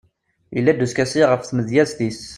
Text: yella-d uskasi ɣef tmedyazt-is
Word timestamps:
yella-d 0.55 0.85
uskasi 0.85 1.21
ɣef 1.25 1.41
tmedyazt-is 1.43 2.21